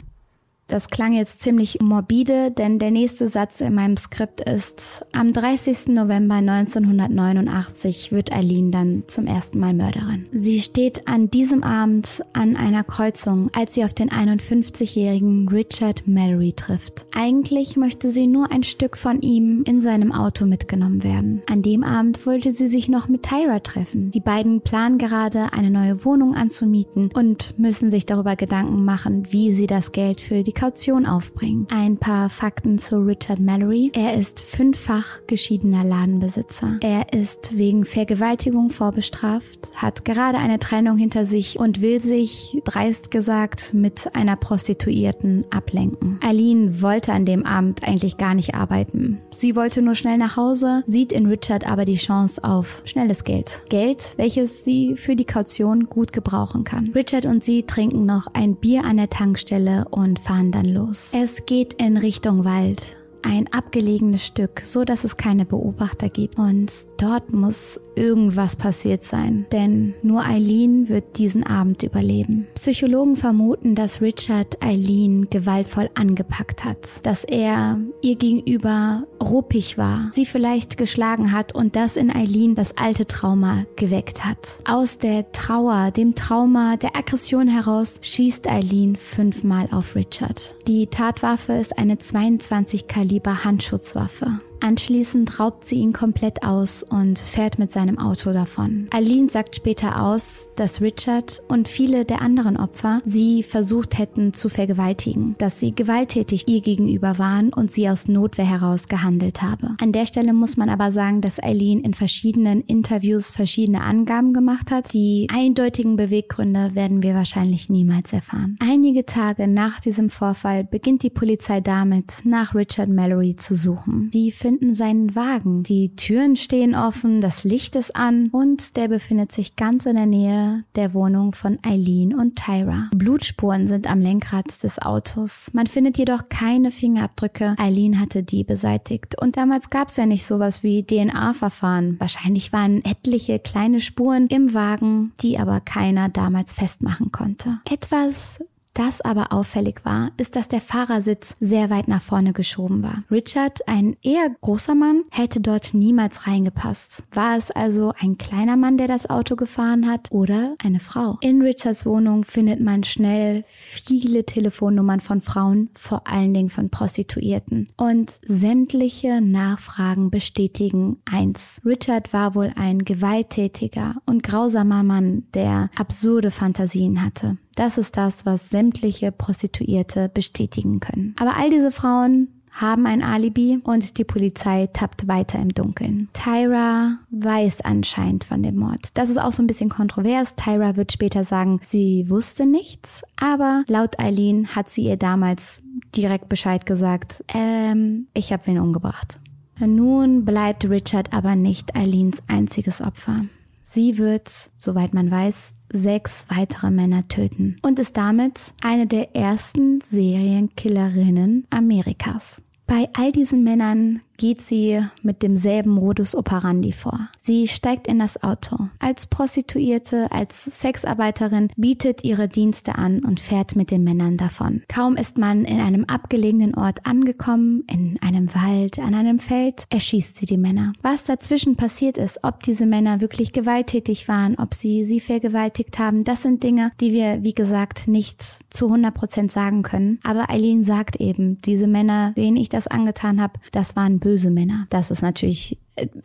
[0.67, 5.89] Das klang jetzt ziemlich morbide, denn der nächste Satz in meinem Skript ist, am 30.
[5.89, 10.26] November 1989 wird Eileen dann zum ersten Mal Mörderin.
[10.32, 16.54] Sie steht an diesem Abend an einer Kreuzung, als sie auf den 51-jährigen Richard Mallory
[16.54, 17.06] trifft.
[17.13, 21.41] Eigentlich möchte sie nur ein Stück von ihm in seinem Auto mitgenommen werden.
[21.47, 24.12] An dem Abend wollte sie sich noch mit Tyra treffen.
[24.12, 29.54] Die beiden planen gerade, eine neue Wohnung anzumieten und müssen sich darüber Gedanken machen, wie
[29.54, 31.67] sie das Geld für die die Kaution aufbringen.
[31.71, 33.91] Ein paar Fakten zu Richard Mallory.
[33.95, 36.77] Er ist fünffach geschiedener Ladenbesitzer.
[36.81, 43.11] Er ist wegen Vergewaltigung vorbestraft, hat gerade eine Trennung hinter sich und will sich, dreist
[43.11, 46.19] gesagt, mit einer Prostituierten ablenken.
[46.23, 49.19] Eileen wollte an dem Abend eigentlich gar nicht arbeiten.
[49.31, 53.61] Sie wollte nur schnell nach Hause, sieht in Richard aber die Chance auf schnelles Geld.
[53.69, 56.91] Geld, welches sie für die Kaution gut gebrauchen kann.
[56.93, 61.12] Richard und sie trinken noch ein Bier an der Tankstelle und fahren dann los.
[61.13, 62.95] Es geht in Richtung Wald.
[63.23, 66.38] Ein abgelegenes Stück, so dass es keine Beobachter gibt.
[66.38, 72.47] Und dort muss irgendwas passiert sein, denn nur Eileen wird diesen Abend überleben.
[72.55, 80.25] Psychologen vermuten, dass Richard Eileen gewaltvoll angepackt hat, dass er ihr gegenüber ruppig war, sie
[80.25, 84.59] vielleicht geschlagen hat und das in Eileen das alte Trauma geweckt hat.
[84.65, 90.55] Aus der Trauer, dem Trauma, der Aggression heraus schießt Eileen fünfmal auf Richard.
[90.67, 93.12] Die Tatwaffe ist eine 22 Kaliber
[93.43, 94.28] Handschutzwaffe.
[94.63, 98.88] Anschließend raubt sie ihn komplett aus und fährt mit seinem Auto davon.
[98.91, 104.47] Aline sagt später aus, dass Richard und viele der anderen Opfer sie versucht hätten zu
[104.47, 109.76] vergewaltigen, dass sie gewalttätig ihr gegenüber waren und sie aus Notwehr heraus gehandelt habe.
[109.82, 114.71] An der Stelle muss man aber sagen, dass Eileen in verschiedenen Interviews verschiedene Angaben gemacht
[114.71, 114.93] hat.
[114.93, 118.56] Die eindeutigen Beweggründe werden wir wahrscheinlich niemals erfahren.
[118.62, 124.10] Einige Tage nach diesem Vorfall beginnt die Polizei damit, nach Richard Mallory zu suchen.
[124.32, 125.63] Finden seinen Wagen.
[125.63, 130.05] Die Türen stehen offen, das Licht ist an und der befindet sich ganz in der
[130.05, 132.89] Nähe der Wohnung von Eileen und Tyra.
[132.95, 135.49] Blutspuren sind am Lenkrad des Autos.
[135.53, 137.55] Man findet jedoch keine Fingerabdrücke.
[137.57, 139.21] Eileen hatte die beseitigt.
[139.21, 141.99] Und damals gab es ja nicht sowas wie DNA-Verfahren.
[141.99, 147.59] Wahrscheinlich waren etliche kleine Spuren im Wagen, die aber keiner damals festmachen konnte.
[147.69, 148.39] Etwas
[148.73, 153.03] das aber auffällig war, ist, dass der Fahrersitz sehr weit nach vorne geschoben war.
[153.12, 157.03] Richard, ein eher großer Mann, hätte dort niemals reingepasst.
[157.12, 161.17] War es also ein kleiner Mann, der das Auto gefahren hat oder eine Frau?
[161.21, 167.67] In Richards Wohnung findet man schnell viele Telefonnummern von Frauen, vor allen Dingen von Prostituierten.
[167.77, 171.62] Und sämtliche Nachfragen bestätigen eins.
[171.65, 177.38] Richard war wohl ein gewalttätiger und grausamer Mann, der absurde Fantasien hatte.
[177.55, 181.15] Das ist das, was sämtliche Prostituierte bestätigen können.
[181.19, 186.09] Aber all diese Frauen haben ein Alibi und die Polizei tappt weiter im Dunkeln.
[186.13, 188.89] Tyra weiß anscheinend von dem Mord.
[188.93, 190.35] Das ist auch so ein bisschen kontrovers.
[190.35, 195.63] Tyra wird später sagen, sie wusste nichts, aber laut Eileen hat sie ihr damals
[195.95, 199.19] direkt Bescheid gesagt, ähm, ich habe wen umgebracht.
[199.59, 203.25] Nun bleibt Richard aber nicht Eileens einziges Opfer.
[203.63, 209.81] Sie wird, soweit man weiß, sechs weitere Männer töten und ist damit eine der ersten
[209.81, 212.41] Serienkillerinnen Amerikas.
[212.65, 217.09] Bei all diesen Männern geht sie mit demselben Modus operandi vor.
[217.19, 218.69] Sie steigt in das Auto.
[218.79, 224.63] Als Prostituierte, als Sexarbeiterin bietet ihre Dienste an und fährt mit den Männern davon.
[224.69, 230.15] Kaum ist man in einem abgelegenen Ort angekommen, in einem Wald, an einem Feld, erschießt
[230.15, 230.71] sie die Männer.
[230.81, 236.05] Was dazwischen passiert ist, ob diese Männer wirklich gewalttätig waren, ob sie sie vergewaltigt haben,
[236.05, 239.99] das sind Dinge, die wir, wie gesagt, nicht zu 100 Prozent sagen können.
[240.01, 244.67] Aber Eileen sagt eben, diese Männer, denen ich das angetan habe, das waren böse Männer.
[244.69, 245.58] Das ist natürlich,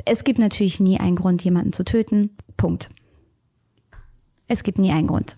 [0.05, 2.31] es gibt natürlich nie einen Grund, jemanden zu töten.
[2.57, 2.89] Punkt.
[4.47, 5.37] Es gibt nie einen Grund.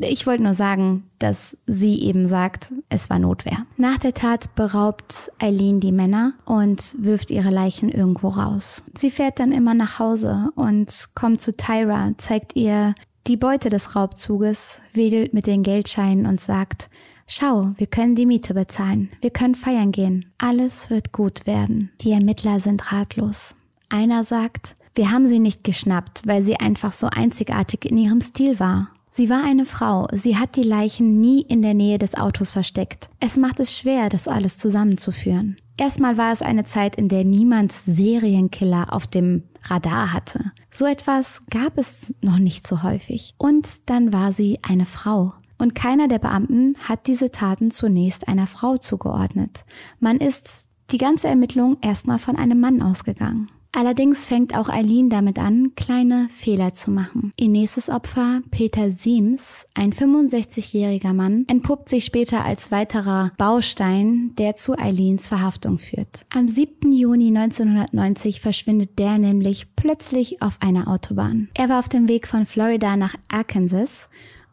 [0.00, 3.66] Ich wollte nur sagen, dass sie eben sagt, es war Notwehr.
[3.76, 8.84] Nach der Tat beraubt Eileen die Männer und wirft ihre Leichen irgendwo raus.
[8.96, 12.94] Sie fährt dann immer nach Hause und kommt zu Tyra, zeigt ihr
[13.26, 16.90] die Beute des Raubzuges, wedelt mit den Geldscheinen und sagt,
[17.30, 19.10] Schau, wir können die Miete bezahlen.
[19.20, 20.32] Wir können feiern gehen.
[20.38, 21.90] Alles wird gut werden.
[22.00, 23.54] Die Ermittler sind ratlos.
[23.90, 28.58] Einer sagt, wir haben sie nicht geschnappt, weil sie einfach so einzigartig in ihrem Stil
[28.58, 28.88] war.
[29.10, 33.10] Sie war eine Frau, sie hat die Leichen nie in der Nähe des Autos versteckt.
[33.20, 35.58] Es macht es schwer, das alles zusammenzuführen.
[35.76, 40.52] Erstmal war es eine Zeit, in der niemand Serienkiller auf dem Radar hatte.
[40.70, 43.34] So etwas gab es noch nicht so häufig.
[43.36, 45.34] Und dann war sie eine Frau.
[45.58, 49.64] Und keiner der Beamten hat diese Taten zunächst einer Frau zugeordnet.
[50.00, 53.50] Man ist die ganze Ermittlung erstmal von einem Mann ausgegangen.
[53.72, 57.32] Allerdings fängt auch Eileen damit an, kleine Fehler zu machen.
[57.38, 64.56] Ihr nächstes Opfer, Peter Siems, ein 65-jähriger Mann, entpuppt sich später als weiterer Baustein, der
[64.56, 66.24] zu Eileens Verhaftung führt.
[66.34, 66.90] Am 7.
[66.92, 71.50] Juni 1990 verschwindet der nämlich plötzlich auf einer Autobahn.
[71.54, 74.08] Er war auf dem Weg von Florida nach Arkansas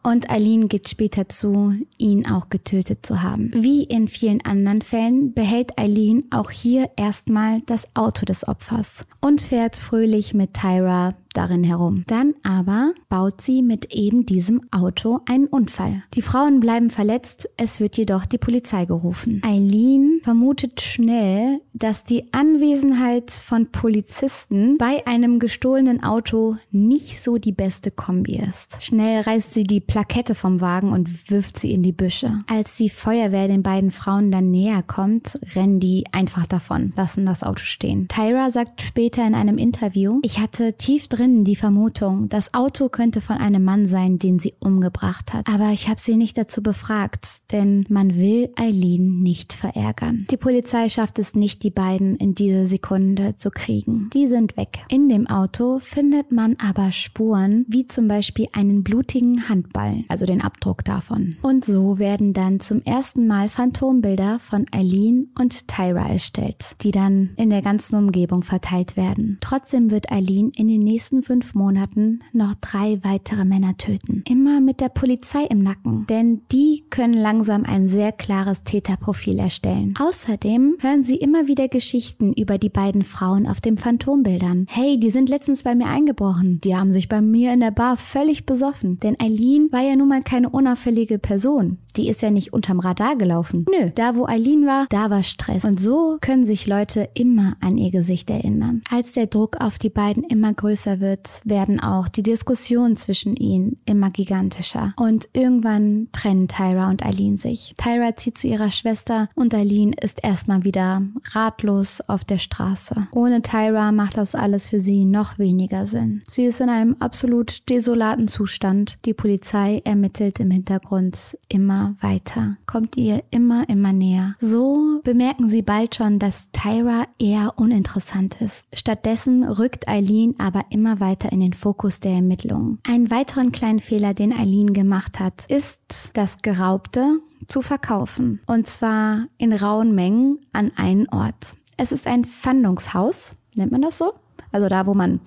[0.06, 3.50] und Eileen gibt später zu, ihn auch getötet zu haben.
[3.52, 9.42] Wie in vielen anderen Fällen behält Eileen auch hier erstmal das Auto des Opfers und
[9.42, 12.04] fährt fröhlich mit Tyra darin herum.
[12.06, 16.02] Dann aber baut sie mit eben diesem Auto einen Unfall.
[16.14, 19.42] Die Frauen bleiben verletzt, es wird jedoch die Polizei gerufen.
[19.44, 27.52] Eileen vermutet schnell, dass die Anwesenheit von Polizisten bei einem gestohlenen Auto nicht so die
[27.52, 28.82] beste Kombi ist.
[28.82, 32.40] Schnell reißt sie die Plakette vom Wagen und wirft sie in die Büsche.
[32.46, 37.42] Als die Feuerwehr den beiden Frauen dann näher kommt, rennen die einfach davon, lassen das
[37.42, 38.08] Auto stehen.
[38.08, 43.20] Tyra sagt später in einem Interview, ich hatte tief drinnen die Vermutung, das Auto könnte
[43.20, 45.48] von einem Mann sein, den sie umgebracht hat.
[45.48, 50.26] Aber ich habe sie nicht dazu befragt, denn man will Eileen nicht verärgern.
[50.30, 54.08] Die Polizei schafft es nicht, die beiden in diese Sekunde zu kriegen.
[54.14, 54.78] Die sind weg.
[54.88, 60.42] In dem Auto findet man aber Spuren, wie zum Beispiel einen blutigen Handball, also den
[60.42, 61.36] Abdruck davon.
[61.42, 67.30] Und so werden dann zum ersten Mal Phantombilder von Eileen und Tyra erstellt, die dann
[67.36, 69.38] in der ganzen Umgebung verteilt werden.
[69.40, 74.22] Trotzdem wird Eileen in den nächsten fünf Monaten noch drei weitere Männer töten.
[74.28, 79.94] Immer mit der Polizei im Nacken, denn die können langsam ein sehr klares Täterprofil erstellen.
[79.98, 84.66] Außerdem hören sie immer wieder Geschichten über die beiden Frauen auf den Phantombildern.
[84.68, 86.60] Hey, die sind letztens bei mir eingebrochen.
[86.62, 88.98] Die haben sich bei mir in der Bar völlig besoffen.
[89.00, 91.78] Denn Eileen war ja nun mal keine unauffällige Person.
[91.96, 93.64] Die ist ja nicht unterm Radar gelaufen.
[93.70, 95.64] Nö, da wo Eileen war, da war Stress.
[95.64, 98.82] Und so können sich Leute immer an ihr Gesicht erinnern.
[98.90, 103.78] Als der Druck auf die beiden immer größer wird, werden auch die Diskussionen zwischen ihnen
[103.84, 104.94] immer gigantischer.
[104.96, 107.74] Und irgendwann trennen Tyra und Eileen sich.
[107.76, 113.08] Tyra zieht zu ihrer Schwester und Eileen ist erstmal wieder ratlos auf der Straße.
[113.12, 116.22] Ohne Tyra macht das alles für sie noch weniger Sinn.
[116.28, 118.98] Sie ist in einem absolut desolaten Zustand.
[119.04, 124.34] Die Polizei ermittelt im Hintergrund immer weiter, kommt ihr immer, immer näher.
[124.38, 128.68] So bemerken sie bald schon, dass Tyra eher uninteressant ist.
[128.74, 132.78] Stattdessen rückt Eileen aber immer weiter in den Fokus der Ermittlungen.
[132.88, 138.40] Einen weiteren kleinen Fehler, den Eileen gemacht hat, ist das Geraubte zu verkaufen.
[138.46, 141.56] Und zwar in rauen Mengen an einen Ort.
[141.76, 144.14] Es ist ein Pfandungshaus, nennt man das so?
[144.52, 145.20] Also da, wo man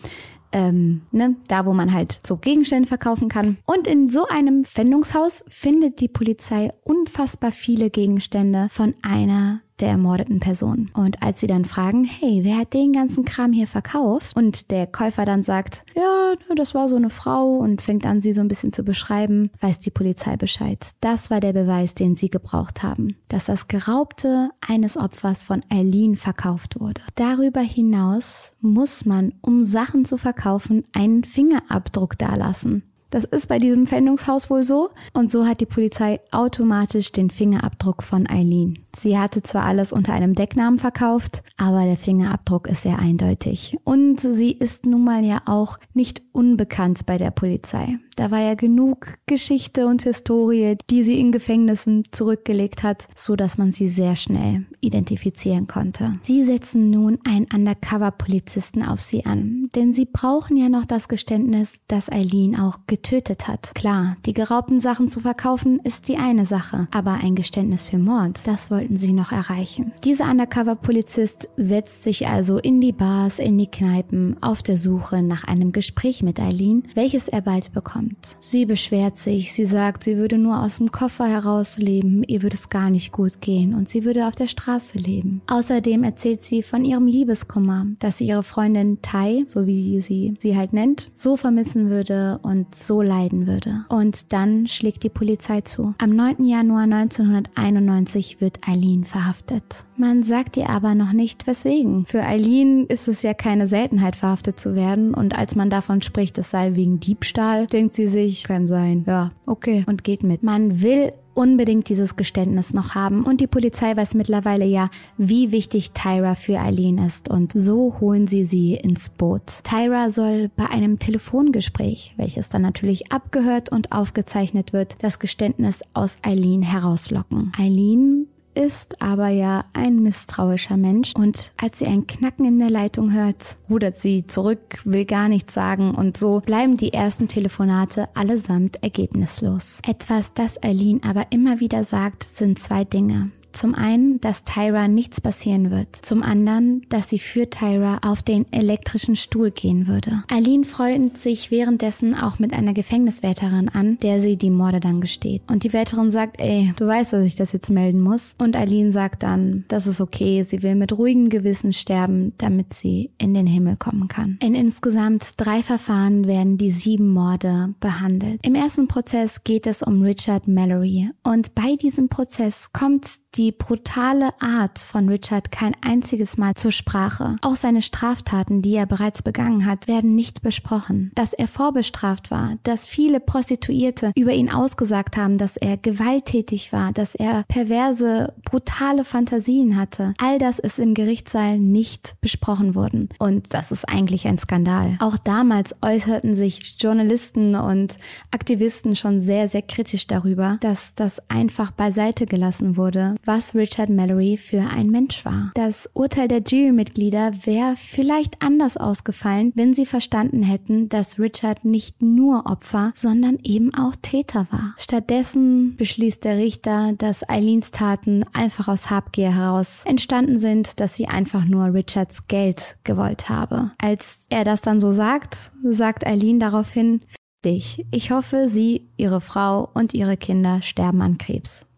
[0.51, 3.57] ähm, ne, da wo man halt so Gegenstände verkaufen kann.
[3.65, 10.39] Und in so einem Pfändungshaus findet die Polizei unfassbar viele Gegenstände von einer der ermordeten
[10.39, 10.89] Person.
[10.93, 14.35] Und als sie dann fragen, hey, wer hat den ganzen Kram hier verkauft?
[14.35, 18.33] Und der Käufer dann sagt, ja, das war so eine Frau und fängt an, sie
[18.33, 20.87] so ein bisschen zu beschreiben, weiß die Polizei Bescheid.
[21.01, 26.15] Das war der Beweis, den sie gebraucht haben, dass das Geraubte eines Opfers von Eileen
[26.15, 27.01] verkauft wurde.
[27.15, 32.83] Darüber hinaus muss man, um Sachen zu verkaufen, einen Fingerabdruck dalassen.
[33.09, 34.89] Das ist bei diesem Pfändungshaus wohl so.
[35.13, 38.79] Und so hat die Polizei automatisch den Fingerabdruck von Eileen.
[38.95, 43.77] Sie hatte zwar alles unter einem Decknamen verkauft, aber der Fingerabdruck ist sehr eindeutig.
[43.83, 47.97] Und sie ist nun mal ja auch nicht unbekannt bei der Polizei.
[48.19, 53.57] Da war ja genug Geschichte und Historie, die sie in Gefängnissen zurückgelegt hat, so dass
[53.57, 56.19] man sie sehr schnell identifizieren konnte.
[56.23, 61.79] Sie setzen nun einen Undercover-Polizisten auf sie an, denn sie brauchen ja noch das Geständnis,
[61.87, 63.73] dass Eileen auch getötet hat.
[63.73, 68.41] Klar, die geraubten Sachen zu verkaufen ist die eine Sache, aber ein Geständnis für Mord,
[68.43, 69.93] das wollten sie noch erreichen.
[70.03, 75.45] Dieser Undercover-Polizist setzt sich also in die Bars, in die Kneipen auf der Suche nach
[75.45, 78.37] einem Gespräch mit Eileen, welches er bald bekommt kommt.
[78.39, 82.55] Sie beschwert sich, sie sagt, sie würde nur aus dem Koffer heraus leben, ihr würde
[82.55, 85.41] es gar nicht gut gehen und sie würde auf der Straße leben.
[85.47, 90.57] Außerdem erzählt sie von ihrem Liebeskummer, dass sie ihre Freundin Tai, so wie sie sie
[90.57, 93.85] halt nennt, so vermissen würde und so leiden würde.
[93.89, 95.93] Und dann schlägt die Polizei zu.
[95.97, 96.45] Am 9.
[96.45, 99.85] Januar 1991 wird Eileen verhaftet.
[99.99, 102.05] Man sagt ihr aber noch nicht weswegen.
[102.05, 106.37] Für Eileen ist es ja keine Seltenheit, verhaftet zu werden und als man davon spricht,
[106.37, 109.03] es sei wegen Diebstahl, denkt sie sich, kann sein.
[109.05, 109.83] Ja, okay.
[109.87, 110.41] Und geht mit.
[110.41, 115.91] Man will unbedingt dieses Geständnis noch haben und die Polizei weiß mittlerweile ja, wie wichtig
[115.91, 119.63] Tyra für Eileen ist und so holen sie sie ins Boot.
[119.63, 126.19] Tyra soll bei einem Telefongespräch, welches dann natürlich abgehört und aufgezeichnet wird, das Geständnis aus
[126.23, 127.51] Eileen herauslocken.
[127.57, 128.27] Eileen
[128.59, 133.55] ist aber ja ein misstrauischer Mensch und als sie ein Knacken in der Leitung hört,
[133.69, 139.79] rudert sie zurück, will gar nichts sagen und so bleiben die ersten Telefonate allesamt ergebnislos.
[139.87, 143.31] Etwas, das Eileen aber immer wieder sagt, sind zwei Dinge.
[143.51, 145.95] Zum einen, dass Tyra nichts passieren wird.
[146.01, 150.23] Zum anderen, dass sie für Tyra auf den elektrischen Stuhl gehen würde.
[150.31, 155.41] Eileen freut sich währenddessen auch mit einer Gefängniswärterin an, der sie die Morde dann gesteht.
[155.47, 158.35] Und die Wärterin sagt, ey, du weißt, dass ich das jetzt melden muss.
[158.37, 163.11] Und Eileen sagt dann, das ist okay, sie will mit ruhigem Gewissen sterben, damit sie
[163.17, 164.37] in den Himmel kommen kann.
[164.41, 168.45] In insgesamt drei Verfahren werden die sieben Morde behandelt.
[168.45, 171.09] Im ersten Prozess geht es um Richard Mallory.
[171.23, 173.07] Und bei diesem Prozess kommt
[173.39, 177.37] die brutale Art von Richard kein einziges Mal zur Sprache.
[177.41, 181.13] Auch seine Straftaten, die er bereits begangen hat, werden nicht besprochen.
[181.15, 186.91] Dass er vorbestraft war, dass viele Prostituierte über ihn ausgesagt haben, dass er gewalttätig war,
[186.91, 193.07] dass er perverse, brutale Fantasien hatte, all das ist im Gerichtssaal nicht besprochen worden.
[193.19, 194.97] Und das ist eigentlich ein Skandal.
[194.99, 197.99] Auch damals äußerten sich Journalisten und
[198.31, 204.37] Aktivisten schon sehr, sehr kritisch darüber, dass das einfach beiseite gelassen wurde, was Richard Mallory
[204.37, 205.51] für ein Mensch war.
[205.53, 212.01] Das Urteil der Jurymitglieder wäre vielleicht anders ausgefallen, wenn sie verstanden hätten, dass Richard nicht
[212.01, 214.73] nur Opfer, sondern eben auch Täter war.
[214.79, 221.05] Stattdessen beschließt der Richter, dass Eileens Taten einfach aus Habgier heraus entstanden sind, dass sie
[221.05, 223.73] einfach nur Richards Geld gewollt habe.
[223.79, 227.01] Als er das dann so sagt, sagt Eileen daraufhin,
[227.45, 227.85] dich.
[227.91, 231.68] Ich hoffe, sie, ihre Frau und ihre Kinder sterben an Krebs.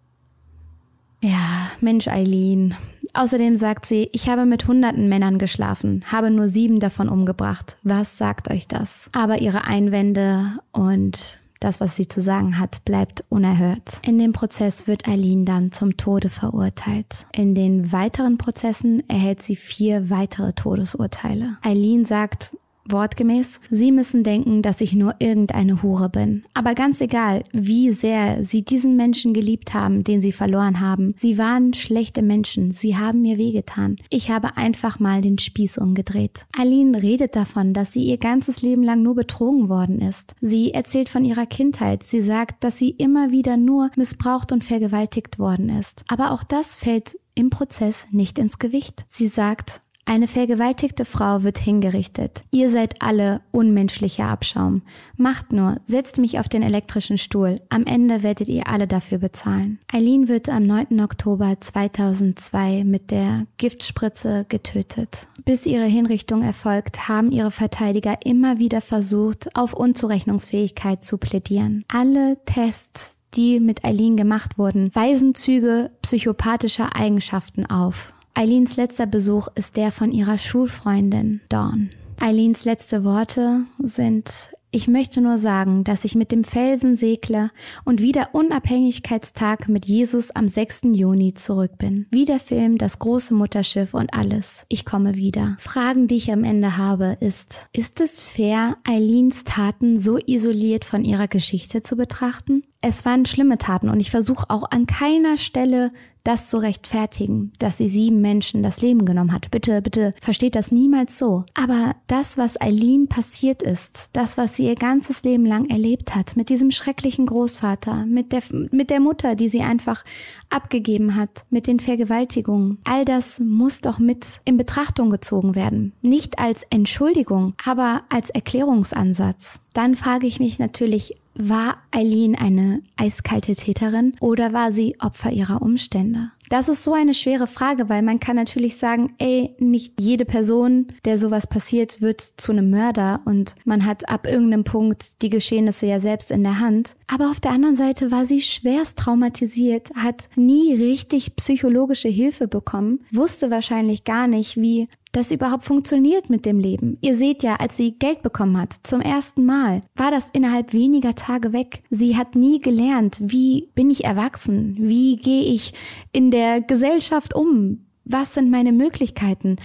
[1.22, 2.76] Ja, Mensch, Eileen.
[3.14, 7.78] Außerdem sagt sie, ich habe mit hunderten Männern geschlafen, habe nur sieben davon umgebracht.
[7.84, 9.10] Was sagt euch das?
[9.14, 14.00] Aber ihre Einwände und das, was sie zu sagen hat, bleibt unerhört.
[14.02, 17.28] In dem Prozess wird Eileen dann zum Tode verurteilt.
[17.34, 21.58] In den weiteren Prozessen erhält sie vier weitere Todesurteile.
[21.62, 22.58] Eileen sagt,
[22.88, 26.44] Wortgemäß, Sie müssen denken, dass ich nur irgendeine Hure bin.
[26.54, 31.14] Aber ganz egal, wie sehr Sie diesen Menschen geliebt haben, den Sie verloren haben.
[31.18, 32.72] Sie waren schlechte Menschen.
[32.72, 33.98] Sie haben mir wehgetan.
[34.10, 36.46] Ich habe einfach mal den Spieß umgedreht.
[36.58, 40.36] Aline redet davon, dass sie ihr ganzes Leben lang nur betrogen worden ist.
[40.42, 42.04] Sie erzählt von ihrer Kindheit.
[42.04, 46.04] Sie sagt, dass sie immer wieder nur missbraucht und vergewaltigt worden ist.
[46.08, 49.06] Aber auch das fällt im Prozess nicht ins Gewicht.
[49.08, 52.44] Sie sagt, eine vergewaltigte Frau wird hingerichtet.
[52.52, 54.82] Ihr seid alle unmenschlicher Abschaum.
[55.16, 57.62] Macht nur, setzt mich auf den elektrischen Stuhl.
[57.70, 59.80] Am Ende werdet ihr alle dafür bezahlen.
[59.92, 61.00] Eileen wird am 9.
[61.02, 65.28] Oktober 2002 mit der Giftspritze getötet.
[65.46, 71.86] Bis ihre Hinrichtung erfolgt, haben ihre Verteidiger immer wieder versucht, auf Unzurechnungsfähigkeit zu plädieren.
[71.88, 78.14] Alle Tests, die mit Eileen gemacht wurden, weisen Züge psychopathischer Eigenschaften auf.
[78.34, 81.90] Eileens letzter Besuch ist der von ihrer Schulfreundin Dawn.
[82.20, 87.52] Eileens letzte Worte sind ich möchte nur sagen, dass ich mit dem Felsen segle
[87.84, 90.84] und wie der Unabhängigkeitstag mit Jesus am 6.
[90.94, 92.08] Juni zurück bin.
[92.10, 94.66] Wie der Film Das große Mutterschiff und alles.
[94.70, 95.58] Ich komme wieder.
[95.60, 101.04] Fragen, die ich am Ende habe, ist, ist es fair, Eileens Taten so isoliert von
[101.04, 102.64] ihrer Geschichte zu betrachten?
[102.82, 105.92] Es waren schlimme Taten und ich versuche auch an keiner Stelle
[106.24, 109.50] das zu rechtfertigen, dass sie sieben Menschen das Leben genommen hat.
[109.50, 111.44] Bitte, bitte versteht das niemals so.
[111.54, 116.36] Aber das, was Eileen passiert ist, das, was sie ihr ganzes Leben lang erlebt hat,
[116.36, 120.04] mit diesem schrecklichen Großvater, mit der, mit der Mutter, die sie einfach
[120.50, 125.94] abgegeben hat, mit den Vergewaltigungen, all das muss doch mit in Betrachtung gezogen werden.
[126.02, 129.60] Nicht als Entschuldigung, aber als Erklärungsansatz.
[129.74, 135.62] Dann frage ich mich natürlich, war Eileen eine eiskalte Täterin oder war sie Opfer ihrer
[135.62, 136.32] Umstände?
[136.52, 140.88] Das ist so eine schwere Frage, weil man kann natürlich sagen, ey, nicht jede Person,
[141.06, 145.86] der sowas passiert, wird zu einem Mörder und man hat ab irgendeinem Punkt die Geschehnisse
[145.86, 146.98] ja selbst in der Hand.
[147.08, 153.00] Aber auf der anderen Seite war sie schwerst traumatisiert, hat nie richtig psychologische Hilfe bekommen,
[153.14, 156.98] wusste wahrscheinlich gar nicht, wie das überhaupt funktioniert mit dem Leben.
[157.02, 161.16] Ihr seht ja, als sie Geld bekommen hat, zum ersten Mal, war das innerhalb weniger
[161.16, 161.82] Tage weg.
[161.90, 164.76] Sie hat nie gelernt, wie bin ich erwachsen?
[164.80, 165.74] Wie gehe ich
[166.12, 167.86] in der Gesellschaft um?
[168.06, 169.58] Was sind meine Möglichkeiten?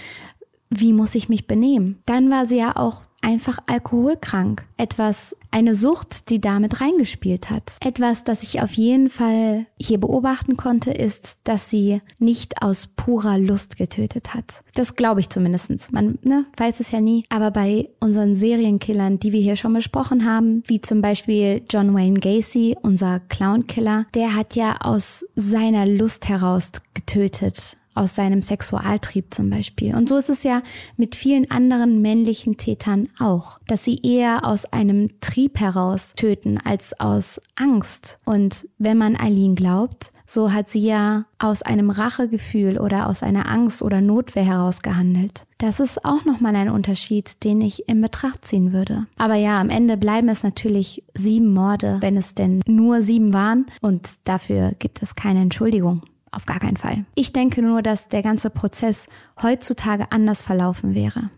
[0.68, 1.98] Wie muss ich mich benehmen?
[2.06, 4.66] Dann war sie ja auch einfach alkoholkrank.
[4.76, 7.78] Etwas, eine Sucht, die damit reingespielt hat.
[7.82, 13.38] Etwas, das ich auf jeden Fall hier beobachten konnte, ist, dass sie nicht aus purer
[13.38, 14.62] Lust getötet hat.
[14.74, 15.90] Das glaube ich zumindestens.
[15.92, 17.24] Man ne, weiß es ja nie.
[17.30, 22.20] Aber bei unseren Serienkillern, die wir hier schon besprochen haben, wie zum Beispiel John Wayne
[22.20, 29.50] Gacy, unser Clownkiller, der hat ja aus seiner Lust heraus getötet aus seinem Sexualtrieb zum
[29.50, 29.94] Beispiel.
[29.94, 30.62] Und so ist es ja
[30.96, 36.98] mit vielen anderen männlichen Tätern auch, dass sie eher aus einem Trieb heraus töten als
[37.00, 38.18] aus Angst.
[38.24, 43.48] Und wenn man Eileen glaubt, so hat sie ja aus einem Rachegefühl oder aus einer
[43.48, 45.46] Angst oder Notwehr heraus gehandelt.
[45.58, 49.06] Das ist auch nochmal ein Unterschied, den ich in Betracht ziehen würde.
[49.16, 53.66] Aber ja, am Ende bleiben es natürlich sieben Morde, wenn es denn nur sieben waren
[53.80, 56.02] und dafür gibt es keine Entschuldigung.
[56.36, 57.06] Auf gar keinen Fall.
[57.14, 59.08] Ich denke nur, dass der ganze Prozess
[59.42, 61.30] heutzutage anders verlaufen wäre.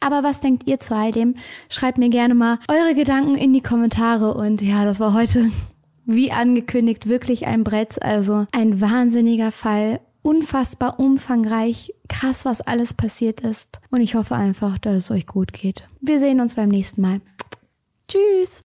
[0.00, 1.34] Aber was denkt ihr zu all dem?
[1.68, 5.52] Schreibt mir gerne mal eure Gedanken in die Kommentare und ja, das war heute
[6.06, 8.02] wie angekündigt, wirklich ein Brett.
[8.02, 10.00] Also ein wahnsinniger Fall.
[10.22, 11.92] Unfassbar umfangreich.
[12.08, 13.80] Krass, was alles passiert ist.
[13.90, 15.84] Und ich hoffe einfach, dass es euch gut geht.
[16.00, 17.20] Wir sehen uns beim nächsten Mal.
[18.08, 18.62] Tschüss.